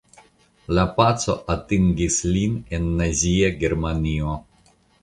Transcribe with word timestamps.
La 0.77 0.85
paco 0.95 1.35
atingis 1.57 2.19
lin 2.33 2.59
en 2.79 2.91
nazia 3.05 3.55
Germanio. 3.63 4.43